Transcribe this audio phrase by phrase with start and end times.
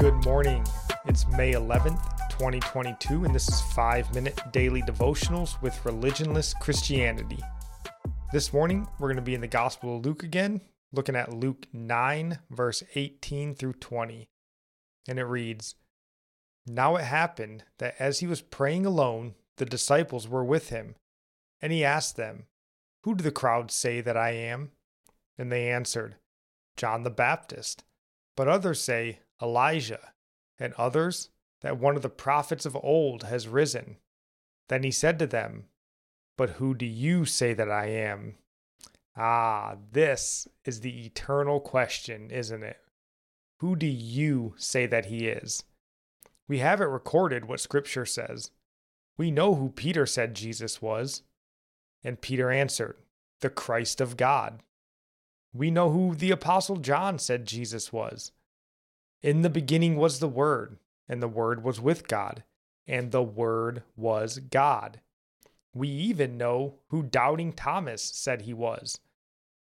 [0.00, 0.64] Good morning.
[1.04, 7.38] It's May 11th, 2022, and this is 5 Minute Daily Devotionals with Religionless Christianity.
[8.32, 11.66] This morning, we're going to be in the Gospel of Luke again, looking at Luke
[11.74, 14.26] 9, verse 18 through 20.
[15.06, 15.74] And it reads
[16.66, 20.94] Now it happened that as he was praying alone, the disciples were with him,
[21.60, 22.44] and he asked them,
[23.04, 24.70] Who do the crowds say that I am?
[25.36, 26.14] And they answered,
[26.78, 27.84] John the Baptist.
[28.34, 30.12] But others say, Elijah,
[30.58, 31.30] and others
[31.62, 33.96] that one of the prophets of old has risen.
[34.68, 35.64] Then he said to them,
[36.36, 38.36] But who do you say that I am?
[39.16, 42.78] Ah, this is the eternal question, isn't it?
[43.58, 45.64] Who do you say that he is?
[46.48, 48.50] We have it recorded what Scripture says.
[49.18, 51.22] We know who Peter said Jesus was.
[52.02, 52.96] And Peter answered,
[53.40, 54.62] The Christ of God.
[55.52, 58.32] We know who the Apostle John said Jesus was.
[59.22, 62.42] In the beginning was the Word, and the Word was with God,
[62.86, 65.00] and the Word was God.
[65.74, 68.98] We even know who doubting Thomas said he was.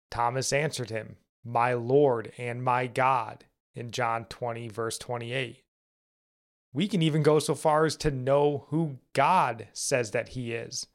[0.09, 3.43] Thomas answered him, My Lord and my God,
[3.75, 5.63] in John 20, verse 28.
[6.71, 10.87] We can even go so far as to know who God says that he is.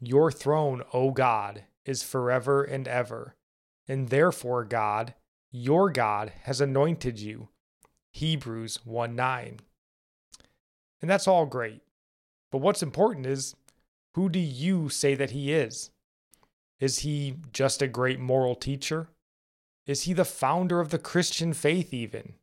[0.00, 3.34] Your throne, O God, is forever and ever,
[3.88, 5.14] and therefore, God,
[5.50, 7.48] your God, has anointed you
[8.16, 9.58] Hebrews 1 9.
[11.02, 11.82] And that's all great.
[12.50, 13.54] But what's important is
[14.14, 15.90] who do you say that he is?
[16.80, 19.08] Is he just a great moral teacher?
[19.86, 22.34] Is he the founder of the Christian faith, even?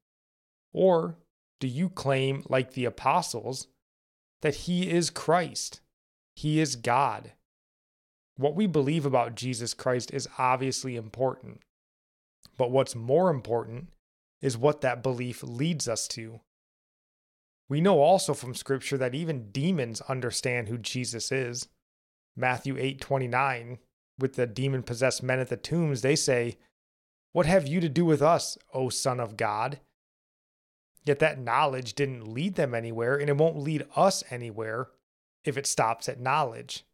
[0.73, 1.15] Or
[1.59, 3.67] do you claim, like the apostles,
[4.43, 5.81] that he is Christ?
[6.35, 7.31] He is God.
[8.37, 11.61] What we believe about Jesus Christ is obviously important.
[12.57, 13.87] But what's more important
[14.43, 16.41] is what that belief leads us to.
[17.69, 21.69] We know also from scripture that even demons understand who Jesus is.
[22.35, 23.79] Matthew 8:29
[24.19, 26.57] with the demon possessed men at the tombs they say,
[27.31, 29.79] "What have you to do with us, O son of God?"
[31.05, 34.91] Yet that knowledge didn't lead them anywhere and it won't lead us anywhere
[35.45, 36.85] if it stops at knowledge.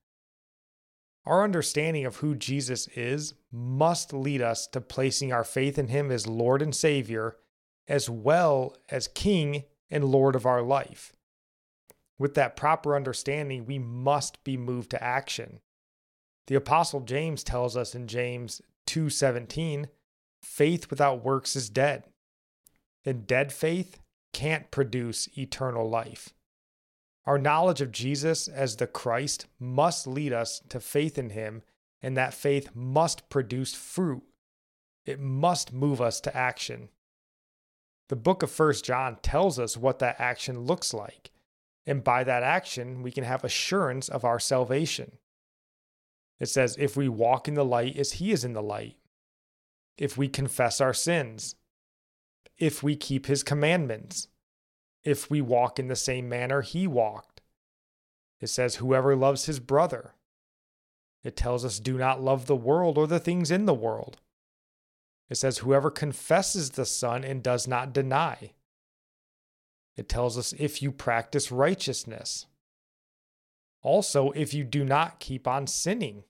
[1.25, 6.11] Our understanding of who Jesus is must lead us to placing our faith in him
[6.11, 7.37] as Lord and Savior,
[7.87, 11.13] as well as King and Lord of our life.
[12.17, 15.61] With that proper understanding, we must be moved to action.
[16.47, 19.89] The apostle James tells us in James 2:17,
[20.41, 22.11] faith without works is dead.
[23.05, 23.99] And dead faith
[24.33, 26.33] can't produce eternal life.
[27.29, 31.61] Our knowledge of Jesus as the Christ must lead us to faith in him,
[32.01, 34.23] and that faith must produce fruit.
[35.05, 36.89] It must move us to action.
[38.07, 41.29] The book of 1 John tells us what that action looks like,
[41.85, 45.19] and by that action, we can have assurance of our salvation.
[46.39, 48.97] It says, If we walk in the light as he is in the light,
[49.99, 51.53] if we confess our sins,
[52.57, 54.29] if we keep his commandments,
[55.03, 57.41] if we walk in the same manner he walked.
[58.39, 60.13] It says, Whoever loves his brother.
[61.23, 64.17] It tells us, Do not love the world or the things in the world.
[65.29, 68.51] It says, Whoever confesses the Son and does not deny.
[69.95, 72.45] It tells us if you practice righteousness.
[73.81, 76.23] Also, if you do not keep on sinning.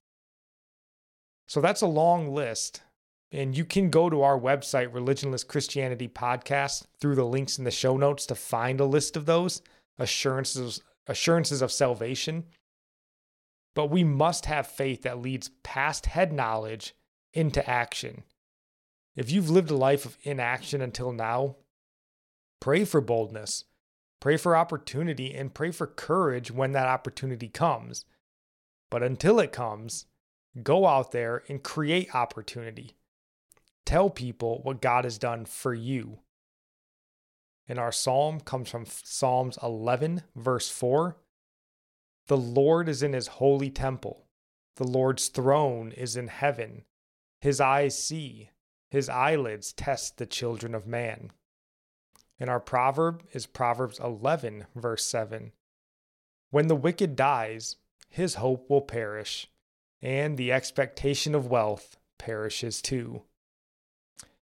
[1.48, 2.82] So that's a long list.
[3.32, 7.72] And you can go to our website, Religionless Christianity Podcast, through the links in the
[7.72, 9.62] show notes to find a list of those
[10.00, 12.46] assurances, assurances of salvation.
[13.76, 16.96] But we must have faith that leads past head knowledge
[17.34, 18.24] into action.
[19.16, 21.58] If you've lived a life of inaction until now,
[22.60, 23.66] pray for boldness,
[24.20, 28.06] pray for opportunity, and pray for courage when that opportunity comes.
[28.90, 30.08] But until it comes,
[30.64, 32.96] go out there and create opportunity.
[33.86, 36.20] Tell people what God has done for you.
[37.68, 41.18] And our psalm comes from Psalms 11, verse 4.
[42.28, 44.26] The Lord is in his holy temple.
[44.76, 46.84] The Lord's throne is in heaven.
[47.42, 48.50] His eyes see,
[48.90, 51.32] his eyelids test the children of man.
[52.40, 55.52] And our proverb is Proverbs 11, verse 7.
[56.52, 57.76] When the wicked dies,
[58.10, 59.50] his hope will perish,
[60.02, 63.24] and the expectation of wealth perishes too.